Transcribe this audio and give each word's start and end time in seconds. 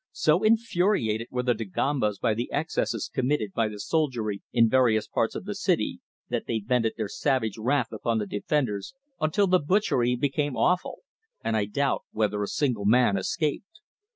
So 0.13 0.41
infuriated 0.41 1.27
were 1.29 1.43
the 1.43 1.53
Dagombas 1.53 2.17
by 2.17 2.33
the 2.33 2.49
excesses 2.51 3.07
committed 3.07 3.53
by 3.53 3.67
the 3.67 3.79
soldiery 3.79 4.41
in 4.51 4.67
various 4.67 5.07
parts 5.07 5.35
of 5.35 5.45
the 5.45 5.53
city, 5.53 5.99
that 6.27 6.47
they 6.47 6.59
vented 6.59 6.93
their 6.97 7.07
savage 7.07 7.59
wrath 7.59 7.91
upon 7.91 8.17
the 8.17 8.25
defenders 8.25 8.95
until 9.19 9.45
the 9.45 9.59
butchery 9.59 10.15
became 10.15 10.57
awful, 10.57 11.01
and 11.43 11.55
I 11.55 11.65
doubt 11.65 12.01
whether 12.13 12.41
a 12.41 12.47
single 12.47 12.85
man 12.85 13.15
escaped. 13.15 13.79